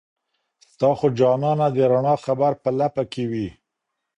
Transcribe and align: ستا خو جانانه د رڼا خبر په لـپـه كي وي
ستا 0.71 0.89
خو 0.97 1.07
جانانه 1.17 1.67
د 1.75 1.77
رڼا 1.91 2.15
خبر 2.25 2.51
په 2.63 2.69
لـپـه 2.77 3.03
كي 3.11 3.25
وي 3.31 3.47